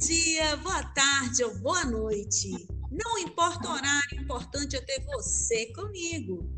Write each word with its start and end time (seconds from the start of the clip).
dia, 0.00 0.56
boa 0.56 0.82
tarde 0.94 1.44
ou 1.44 1.54
boa 1.58 1.84
noite. 1.84 2.66
Não 2.90 3.18
importa 3.18 3.68
o 3.68 3.72
horário, 3.72 4.18
o 4.18 4.22
importante 4.22 4.74
é 4.74 4.80
ter 4.80 5.04
você 5.04 5.66
comigo. 5.74 6.50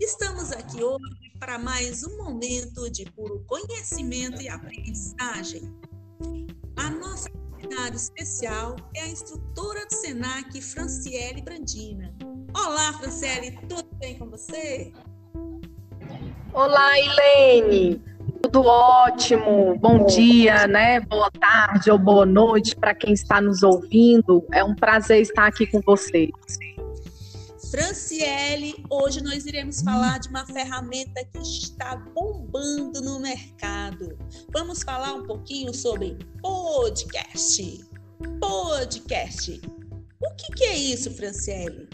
Estamos 0.00 0.52
aqui 0.52 0.82
hoje 0.82 1.32
para 1.40 1.58
mais 1.58 2.04
um 2.04 2.16
momento 2.16 2.88
de 2.88 3.04
puro 3.10 3.44
conhecimento 3.48 4.40
e 4.40 4.48
aprendizagem. 4.48 5.76
A 6.76 6.88
nossa 6.88 7.28
convidada 7.30 7.96
especial 7.96 8.76
é 8.94 9.00
a 9.00 9.08
instrutora 9.08 9.84
do 9.86 9.92
SENAC, 9.92 10.62
Franciele 10.62 11.42
Brandina. 11.42 12.14
Olá, 12.56 12.92
Franciele, 12.92 13.58
tudo 13.68 13.88
bem 13.96 14.16
com 14.20 14.30
você? 14.30 14.92
Olá, 16.52 16.92
Ilene. 17.00 18.13
Tudo 18.54 18.68
ótimo. 18.68 19.76
Bom 19.80 20.06
dia, 20.06 20.68
né? 20.68 21.00
Boa 21.00 21.28
tarde 21.28 21.90
ou 21.90 21.98
boa 21.98 22.24
noite 22.24 22.76
para 22.76 22.94
quem 22.94 23.12
está 23.12 23.40
nos 23.40 23.64
ouvindo. 23.64 24.46
É 24.52 24.62
um 24.62 24.76
prazer 24.76 25.20
estar 25.20 25.48
aqui 25.48 25.66
com 25.66 25.80
vocês. 25.80 26.30
Franciele, 27.68 28.76
hoje 28.88 29.20
nós 29.24 29.44
iremos 29.44 29.82
falar 29.82 30.20
de 30.20 30.28
uma 30.28 30.46
ferramenta 30.46 31.24
que 31.32 31.40
está 31.40 31.96
bombando 31.96 33.00
no 33.02 33.18
mercado. 33.18 34.16
Vamos 34.52 34.84
falar 34.84 35.14
um 35.14 35.24
pouquinho 35.24 35.74
sobre 35.74 36.16
podcast. 36.40 37.84
Podcast. 38.40 39.60
O 40.22 40.34
que, 40.36 40.52
que 40.52 40.64
é 40.64 40.76
isso, 40.76 41.12
Franciele? 41.12 41.88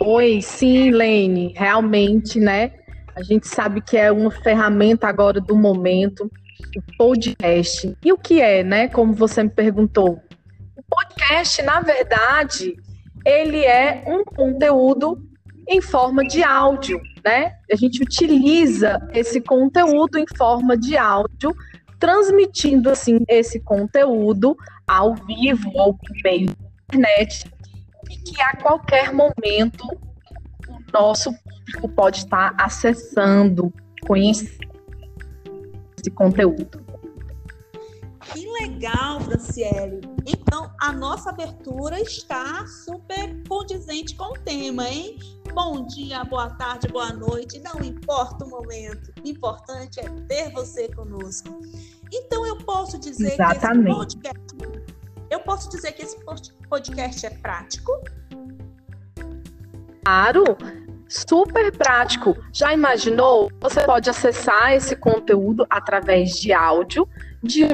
Oi, 0.00 0.42
sim, 0.42 0.90
Lene, 0.90 1.54
realmente, 1.56 2.40
né? 2.40 2.81
A 3.14 3.22
gente 3.22 3.46
sabe 3.46 3.80
que 3.80 3.96
é 3.96 4.10
uma 4.10 4.30
ferramenta 4.30 5.06
agora 5.06 5.40
do 5.40 5.56
momento, 5.56 6.30
o 6.76 6.96
podcast. 6.96 7.96
E 8.04 8.12
o 8.12 8.18
que 8.18 8.40
é, 8.40 8.62
né? 8.62 8.88
Como 8.88 9.12
você 9.12 9.42
me 9.42 9.50
perguntou. 9.50 10.20
O 10.76 10.82
podcast, 10.88 11.62
na 11.62 11.80
verdade, 11.80 12.74
ele 13.24 13.64
é 13.64 14.04
um 14.06 14.24
conteúdo 14.24 15.22
em 15.68 15.80
forma 15.80 16.24
de 16.24 16.42
áudio, 16.42 17.00
né? 17.24 17.54
A 17.70 17.76
gente 17.76 18.02
utiliza 18.02 18.98
esse 19.12 19.40
conteúdo 19.40 20.18
em 20.18 20.26
forma 20.36 20.76
de 20.76 20.96
áudio, 20.96 21.54
transmitindo 21.98 22.90
assim 22.90 23.20
esse 23.28 23.60
conteúdo 23.60 24.56
ao 24.86 25.14
vivo 25.14 25.70
ou 25.74 25.94
por 25.94 26.10
meio 26.24 26.46
da 26.46 26.54
internet 26.88 27.44
e 28.10 28.16
que 28.16 28.42
a 28.42 28.56
qualquer 28.56 29.12
momento 29.12 29.84
o 30.68 30.92
nosso 30.92 31.32
público 31.64 31.88
pode 31.88 32.18
estar 32.18 32.54
acessando, 32.58 33.72
conhecendo 34.06 34.68
esse 35.98 36.10
conteúdo. 36.10 36.82
Que 38.32 38.46
legal, 38.60 39.20
Franciele. 39.20 40.00
Então, 40.26 40.72
a 40.80 40.92
nossa 40.92 41.30
abertura 41.30 42.00
está 42.00 42.64
super 42.66 43.42
condizente 43.48 44.14
com 44.14 44.32
o 44.32 44.38
tema, 44.38 44.88
hein? 44.88 45.18
Bom 45.52 45.86
dia, 45.86 46.24
boa 46.24 46.48
tarde, 46.50 46.88
boa 46.88 47.12
noite, 47.12 47.60
não 47.60 47.84
importa 47.84 48.44
o 48.44 48.48
momento. 48.48 49.12
O 49.22 49.28
importante 49.28 50.00
é 50.00 50.08
ter 50.28 50.50
você 50.52 50.88
conosco. 50.88 51.60
Então, 52.12 52.46
eu 52.46 52.56
posso 52.58 52.98
dizer 52.98 53.34
Exatamente. 53.34 54.16
que 54.16 54.28
esse 54.28 54.36
podcast 54.36 54.92
eu 55.32 55.40
posso 55.40 55.70
dizer 55.70 55.92
que 55.92 56.02
esse 56.02 56.18
podcast 56.68 57.24
é 57.24 57.30
prático? 57.30 57.90
Claro, 60.04 60.44
super 61.12 61.70
prático. 61.76 62.36
Já 62.52 62.72
imaginou? 62.72 63.50
Você 63.60 63.82
pode 63.82 64.08
acessar 64.08 64.72
esse 64.72 64.96
conteúdo 64.96 65.66
através 65.68 66.30
de 66.30 66.52
áudio 66.52 67.06
de 67.42 67.68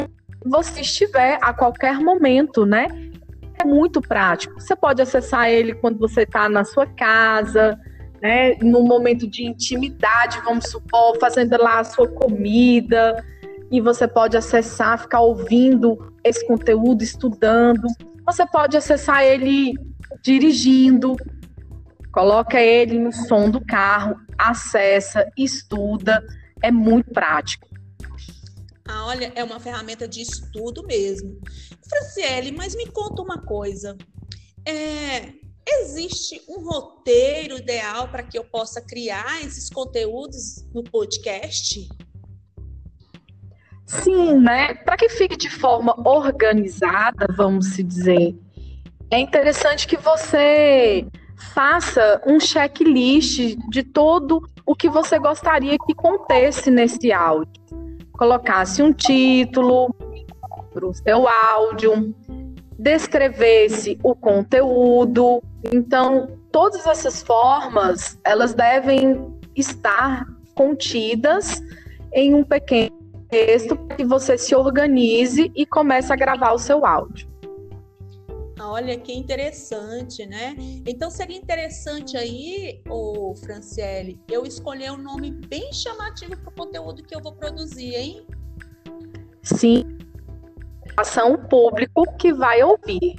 você 0.44 0.80
estiver 0.80 1.38
a 1.40 1.52
qualquer 1.52 2.00
momento, 2.00 2.66
né? 2.66 2.88
É 3.54 3.64
muito 3.64 4.00
prático. 4.00 4.60
Você 4.60 4.74
pode 4.74 5.00
acessar 5.00 5.48
ele 5.48 5.74
quando 5.74 5.98
você 5.98 6.22
está 6.22 6.48
na 6.48 6.64
sua 6.64 6.86
casa, 6.86 7.78
né? 8.20 8.54
Num 8.56 8.82
momento 8.82 9.28
de 9.28 9.44
intimidade, 9.44 10.40
vamos 10.44 10.68
supor, 10.68 11.16
fazendo 11.20 11.56
lá 11.62 11.80
a 11.80 11.84
sua 11.84 12.08
comida 12.08 13.24
e 13.70 13.80
você 13.80 14.08
pode 14.08 14.36
acessar, 14.36 14.98
ficar 14.98 15.20
ouvindo 15.20 16.12
esse 16.24 16.44
conteúdo, 16.46 17.02
estudando. 17.02 17.86
Você 18.26 18.44
pode 18.46 18.76
acessar 18.76 19.22
ele 19.22 19.74
dirigindo, 20.22 21.16
coloca 22.18 22.60
ele 22.60 22.98
no 22.98 23.12
som 23.12 23.48
do 23.48 23.64
carro, 23.64 24.16
acessa, 24.36 25.30
estuda, 25.36 26.20
é 26.60 26.68
muito 26.68 27.12
prático. 27.12 27.68
Ah, 28.88 29.06
olha, 29.06 29.30
é 29.36 29.44
uma 29.44 29.60
ferramenta 29.60 30.08
de 30.08 30.22
estudo 30.22 30.82
mesmo. 30.82 31.38
Franciele, 31.88 32.50
mas 32.50 32.74
me 32.74 32.86
conta 32.86 33.22
uma 33.22 33.38
coisa. 33.38 33.96
É, 34.66 35.28
existe 35.64 36.42
um 36.48 36.68
roteiro 36.68 37.56
ideal 37.56 38.08
para 38.08 38.24
que 38.24 38.36
eu 38.36 38.42
possa 38.42 38.80
criar 38.80 39.40
esses 39.42 39.70
conteúdos 39.70 40.68
no 40.74 40.82
podcast? 40.82 41.88
Sim, 43.86 44.40
né? 44.40 44.74
Para 44.74 44.96
que 44.96 45.08
fique 45.08 45.36
de 45.36 45.48
forma 45.48 45.94
organizada, 46.04 47.28
vamos 47.36 47.74
se 47.74 47.84
dizer, 47.84 48.36
é 49.08 49.20
interessante 49.20 49.86
que 49.86 49.96
você 49.96 51.06
faça 51.38 52.20
um 52.26 52.40
checklist 52.40 53.56
de 53.68 53.82
todo 53.82 54.42
o 54.66 54.74
que 54.74 54.88
você 54.88 55.18
gostaria 55.18 55.76
que 55.86 55.94
contesse 55.94 56.70
nesse 56.70 57.12
áudio. 57.12 57.52
Colocasse 58.12 58.82
um 58.82 58.92
título 58.92 59.94
para 60.72 60.86
o 60.86 60.92
seu 60.92 61.26
áudio, 61.28 62.14
descrevesse 62.78 63.98
o 64.02 64.14
conteúdo. 64.14 65.42
Então, 65.72 66.28
todas 66.50 66.86
essas 66.86 67.22
formas, 67.22 68.18
elas 68.24 68.54
devem 68.54 69.32
estar 69.54 70.26
contidas 70.54 71.62
em 72.12 72.34
um 72.34 72.42
pequeno 72.42 72.96
texto 73.28 73.76
que 73.96 74.04
você 74.04 74.36
se 74.36 74.54
organize 74.54 75.52
e 75.54 75.66
comece 75.66 76.12
a 76.12 76.16
gravar 76.16 76.52
o 76.52 76.58
seu 76.58 76.84
áudio. 76.84 77.28
Olha 78.60 78.98
que 78.98 79.12
interessante, 79.12 80.26
né? 80.26 80.56
Então 80.86 81.10
seria 81.10 81.36
interessante 81.36 82.16
aí, 82.16 82.82
o 82.88 83.34
Franciele, 83.36 84.20
eu 84.28 84.44
escolher 84.44 84.90
um 84.90 84.96
nome 84.96 85.30
bem 85.30 85.72
chamativo 85.72 86.36
para 86.36 86.50
o 86.50 86.52
conteúdo 86.52 87.02
que 87.02 87.14
eu 87.14 87.20
vou 87.20 87.32
produzir, 87.32 87.94
hein? 87.94 88.26
Sim. 89.42 89.98
Ação 90.96 91.36
público 91.48 92.04
que 92.18 92.32
vai 92.32 92.62
ouvir. 92.62 93.16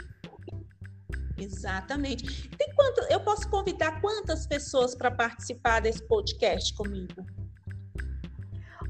Exatamente. 1.37 2.49
Tem 2.49 2.73
quanto, 2.75 3.01
eu 3.09 3.21
posso 3.21 3.49
convidar 3.49 4.01
quantas 4.01 4.45
pessoas 4.45 4.93
para 4.93 5.09
participar 5.09 5.79
desse 5.79 6.05
podcast 6.05 6.73
comigo? 6.73 7.25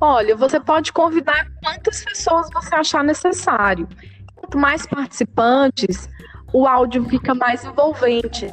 Olha, 0.01 0.35
você 0.35 0.59
pode 0.59 0.91
convidar 0.91 1.47
quantas 1.61 2.03
pessoas 2.03 2.49
você 2.51 2.73
achar 2.73 3.03
necessário. 3.03 3.87
Quanto 4.35 4.57
mais 4.57 4.87
participantes, 4.87 6.09
o 6.53 6.67
áudio 6.67 7.03
fica 7.09 7.33
mais 7.35 7.63
envolvente. 7.63 8.49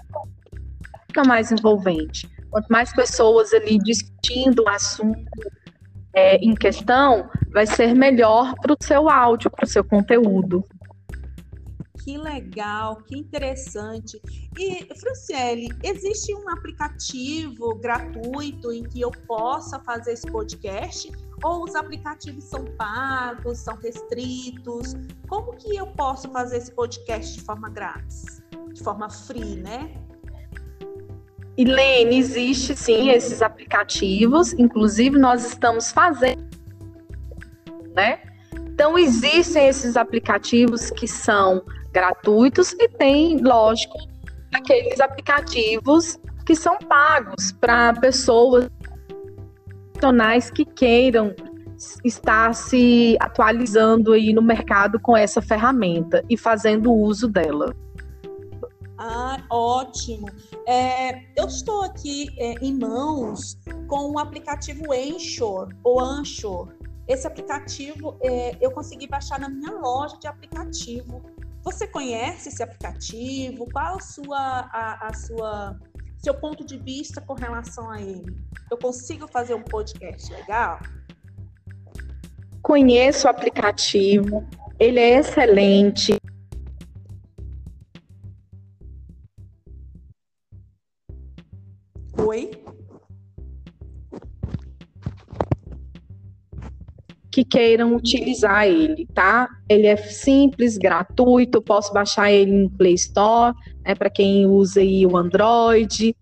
Fica 1.07 1.25
mais 1.25 1.51
envolvente. 1.51 2.29
Quanto 2.51 2.69
mais 2.69 2.93
pessoas 2.93 3.53
ali 3.53 3.79
discutindo 3.79 4.63
o 4.63 4.69
assunto 4.69 5.31
é, 6.15 6.37
em 6.37 6.55
questão, 6.55 7.29
vai 7.53 7.67
ser 7.67 7.95
melhor 7.95 8.55
para 8.61 8.73
o 8.73 8.77
seu 8.81 9.09
áudio, 9.09 9.51
para 9.51 9.65
o 9.65 9.69
seu 9.69 9.85
conteúdo. 9.85 10.65
Que 12.03 12.17
legal, 12.17 12.97
que 13.03 13.19
interessante. 13.19 14.21
E, 14.57 14.87
Franciele, 14.95 15.69
existe 15.83 16.33
um 16.35 16.49
aplicativo 16.49 17.75
gratuito 17.81 18.73
em 18.73 18.85
que 18.85 19.01
eu 19.01 19.11
possa 19.11 19.81
fazer 19.81 20.13
esse 20.13 20.31
podcast? 20.31 21.11
Ou 21.43 21.65
os 21.65 21.75
aplicativos 21.75 22.45
são 22.45 22.65
pagos, 22.77 23.59
são 23.59 23.77
restritos? 23.77 24.95
Como 25.29 25.55
que 25.57 25.77
eu 25.77 25.87
posso 25.89 26.31
fazer 26.31 26.59
esse 26.59 26.73
podcast 26.73 27.35
de 27.35 27.45
forma 27.45 27.69
grátis? 27.69 28.43
De 28.73 28.83
forma 28.83 29.09
free, 29.11 29.57
né? 29.57 29.91
Ilene, 31.57 32.19
existe 32.19 32.77
sim 32.77 33.09
esses 33.09 33.41
aplicativos, 33.41 34.53
inclusive 34.53 35.19
nós 35.19 35.45
estamos 35.47 35.91
fazendo, 35.91 36.45
né? 37.95 38.21
Então 38.55 38.99
existem 38.99 39.67
esses 39.69 39.97
aplicativos 39.97 40.91
que 40.91 41.09
são 41.09 41.63
gratuitos 41.93 42.73
e 42.73 42.89
tem, 42.91 43.39
lógico, 43.39 43.97
aqueles 44.53 45.01
aplicativos 45.01 46.19
que 46.45 46.55
são 46.55 46.77
pagos 46.79 47.53
para 47.53 47.95
pessoas 47.95 48.69
profissionais 49.97 50.51
que 50.51 50.65
queiram 50.65 51.35
estar 52.05 52.55
se 52.55 53.17
atualizando 53.21 54.13
aí 54.13 54.33
no 54.33 54.43
mercado 54.43 55.01
com 55.01 55.17
essa 55.17 55.43
ferramenta 55.43 56.23
e 56.29 56.37
fazendo 56.37 56.93
uso 56.93 57.29
dela. 57.29 57.75
Ah, 58.99 59.43
ótimo. 59.51 60.27
É, 60.67 61.23
eu 61.37 61.47
estou 61.47 61.83
aqui 61.83 62.29
é, 62.39 62.55
em 62.63 62.79
mãos 62.79 63.59
com 63.89 64.13
o 64.13 64.19
aplicativo 64.19 64.85
Anchor 64.93 65.69
ou 65.85 66.01
Anchor. 66.01 66.73
Esse 67.07 67.27
aplicativo 67.27 68.17
é, 68.23 68.57
eu 68.61 68.71
consegui 68.71 69.07
baixar 69.07 69.39
na 69.39 69.49
minha 69.49 69.73
loja 69.73 70.17
de 70.19 70.27
aplicativo. 70.27 71.23
Você 71.63 71.87
conhece 71.87 72.49
esse 72.49 72.63
aplicativo? 72.63 73.67
Qual 73.71 73.97
a 73.97 74.01
sua, 74.01 74.39
a, 74.39 75.09
a 75.09 75.15
sua, 75.15 75.79
seu 76.27 76.35
ponto 76.35 76.65
de 76.65 76.77
vista 76.77 77.21
com 77.21 77.35
relação 77.35 77.89
a 77.89 78.01
ele? 78.01 78.37
Eu 78.69 78.77
consigo 78.77 79.29
fazer 79.29 79.55
um 79.55 79.63
podcast 79.63 80.33
legal? 80.33 80.81
Conheço 82.61 83.29
o 83.29 83.31
aplicativo, 83.31 84.45
ele 84.77 84.99
é 84.99 85.21
excelente. 85.21 86.17
Oi? 92.19 92.66
Que 97.37 97.45
queiram 97.45 97.95
utilizar 97.95 98.67
ele, 98.67 99.07
tá? 99.13 99.47
Ele 99.69 99.87
é 99.87 99.95
simples, 99.99 100.79
gratuito, 100.79 101.61
posso 101.61 101.93
baixar 101.93 102.33
ele 102.33 102.51
no 102.51 102.71
Play 102.71 102.95
Store, 102.95 103.55
né, 103.85 103.95
para 103.95 104.09
quem 104.09 104.47
usa 104.47 104.81
aí 104.81 105.05
o 105.05 105.19
Android. 105.19 106.17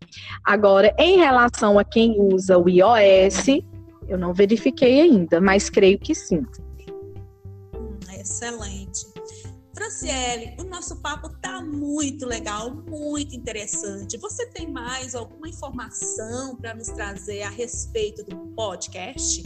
Agora, 0.44 0.92
em 0.98 1.16
relação 1.16 1.78
a 1.78 1.84
quem 1.84 2.16
usa 2.18 2.58
o 2.58 2.68
iOS, 2.68 3.46
eu 4.08 4.18
não 4.18 4.34
verifiquei 4.34 5.02
ainda, 5.02 5.40
mas 5.40 5.70
creio 5.70 6.00
que 6.00 6.16
sim. 6.16 6.42
Hum, 7.76 7.96
excelente. 8.18 9.06
Franciele, 9.72 10.56
o 10.58 10.64
nosso 10.64 11.00
papo 11.00 11.28
tá 11.40 11.62
muito 11.62 12.26
legal, 12.26 12.74
muito 12.74 13.36
interessante. 13.36 14.18
Você 14.18 14.46
tem 14.46 14.68
mais 14.68 15.14
alguma 15.14 15.48
informação 15.48 16.56
para 16.56 16.74
nos 16.74 16.88
trazer 16.88 17.42
a 17.42 17.50
respeito 17.50 18.24
do 18.24 18.36
podcast? 18.56 19.44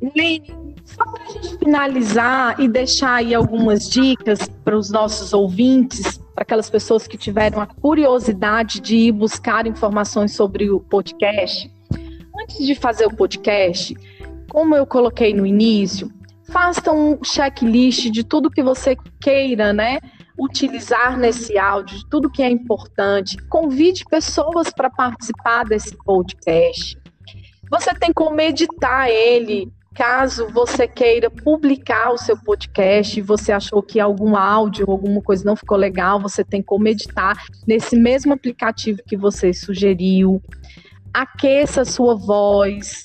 Lene, 0.00 0.74
só 0.84 1.04
para 1.04 1.22
a 1.22 1.26
gente 1.26 1.58
finalizar 1.58 2.60
e 2.60 2.68
deixar 2.68 3.14
aí 3.16 3.34
algumas 3.34 3.88
dicas 3.88 4.48
para 4.64 4.76
os 4.76 4.90
nossos 4.90 5.32
ouvintes, 5.32 6.18
para 6.34 6.42
aquelas 6.42 6.70
pessoas 6.70 7.06
que 7.06 7.18
tiveram 7.18 7.60
a 7.60 7.66
curiosidade 7.66 8.80
de 8.80 8.96
ir 8.96 9.12
buscar 9.12 9.66
informações 9.66 10.32
sobre 10.34 10.70
o 10.70 10.80
podcast. 10.80 11.70
Antes 12.40 12.64
de 12.64 12.74
fazer 12.74 13.06
o 13.06 13.14
podcast, 13.14 13.94
como 14.50 14.74
eu 14.74 14.86
coloquei 14.86 15.34
no 15.34 15.44
início, 15.44 16.10
faça 16.48 16.92
um 16.92 17.22
checklist 17.22 18.10
de 18.10 18.24
tudo 18.24 18.50
que 18.50 18.62
você 18.62 18.96
queira, 19.20 19.72
né? 19.72 19.98
Utilizar 20.38 21.18
nesse 21.18 21.58
áudio, 21.58 21.98
de 21.98 22.08
tudo 22.08 22.30
que 22.30 22.42
é 22.42 22.48
importante. 22.48 23.36
Convide 23.48 24.04
pessoas 24.04 24.70
para 24.70 24.88
participar 24.88 25.64
desse 25.64 25.96
podcast. 26.04 26.96
Você 27.70 27.92
tem 27.94 28.12
como 28.12 28.40
editar 28.40 29.10
ele, 29.10 29.70
caso 29.98 30.46
você 30.52 30.86
queira 30.86 31.28
publicar 31.28 32.12
o 32.12 32.16
seu 32.16 32.36
podcast 32.38 33.20
você 33.20 33.50
achou 33.50 33.82
que 33.82 33.98
algum 33.98 34.36
áudio 34.36 34.84
ou 34.86 34.92
alguma 34.92 35.20
coisa 35.20 35.44
não 35.44 35.56
ficou 35.56 35.76
legal, 35.76 36.20
você 36.20 36.44
tem 36.44 36.62
como 36.62 36.86
editar 36.86 37.36
nesse 37.66 37.96
mesmo 37.96 38.32
aplicativo 38.32 39.00
que 39.04 39.16
você 39.16 39.52
sugeriu. 39.52 40.40
Aqueça 41.12 41.84
sua 41.84 42.14
voz, 42.14 43.02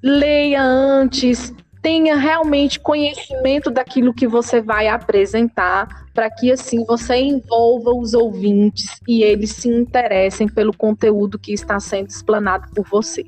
leia 0.00 0.62
antes, 0.62 1.52
tenha 1.82 2.14
realmente 2.14 2.78
conhecimento 2.78 3.68
daquilo 3.68 4.14
que 4.14 4.28
você 4.28 4.60
vai 4.60 4.86
apresentar, 4.86 6.06
para 6.14 6.30
que 6.30 6.52
assim 6.52 6.84
você 6.84 7.16
envolva 7.16 7.90
os 7.90 8.14
ouvintes 8.14 9.00
e 9.08 9.24
eles 9.24 9.50
se 9.50 9.68
interessem 9.68 10.46
pelo 10.46 10.72
conteúdo 10.72 11.36
que 11.36 11.52
está 11.52 11.80
sendo 11.80 12.10
explanado 12.10 12.70
por 12.72 12.86
você. 12.88 13.26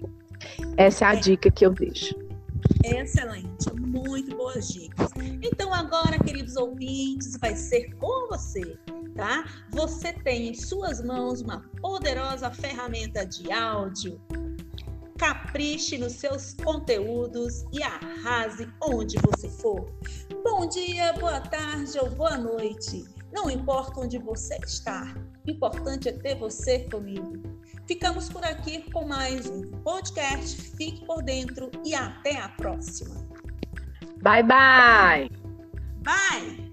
Essa 0.76 1.06
é 1.06 1.08
a 1.08 1.14
dica 1.16 1.50
que 1.50 1.66
eu 1.66 1.70
deixo. 1.70 2.23
Excelente, 2.84 3.72
muito 3.74 4.36
boas 4.36 4.68
dicas. 4.68 5.10
Então 5.42 5.72
agora, 5.72 6.18
queridos 6.18 6.56
ouvintes, 6.56 7.36
vai 7.38 7.56
ser 7.56 7.94
com 7.94 8.28
você, 8.28 8.78
tá? 9.14 9.44
Você 9.70 10.12
tem 10.12 10.48
em 10.48 10.54
suas 10.54 11.02
mãos 11.02 11.40
uma 11.40 11.60
poderosa 11.80 12.50
ferramenta 12.50 13.24
de 13.24 13.50
áudio 13.52 14.20
capriche 15.16 15.96
nos 15.96 16.12
seus 16.14 16.54
conteúdos 16.54 17.64
e 17.72 17.82
arrase 17.82 18.68
onde 18.82 19.16
você 19.22 19.48
for. 19.48 19.90
Bom 20.42 20.68
dia, 20.68 21.12
boa 21.14 21.40
tarde 21.40 21.98
ou 21.98 22.10
boa 22.10 22.36
noite. 22.36 23.04
Não 23.32 23.50
importa 23.50 24.00
onde 24.00 24.18
você 24.18 24.56
está, 24.56 25.14
o 25.46 25.50
importante 25.50 26.08
é 26.08 26.12
ter 26.12 26.36
você 26.36 26.80
comigo. 26.90 27.53
Ficamos 27.86 28.28
por 28.28 28.44
aqui 28.44 28.90
com 28.90 29.06
mais 29.06 29.46
um 29.46 29.62
podcast. 29.82 30.76
Fique 30.76 31.04
por 31.04 31.22
dentro 31.22 31.70
e 31.84 31.94
até 31.94 32.38
a 32.38 32.48
próxima. 32.48 33.14
Bye, 34.22 34.42
bye. 34.42 35.28
Bye. 36.02 36.63